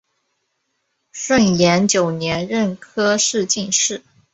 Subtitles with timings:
[1.11, 4.01] 顺治九年壬辰科进士。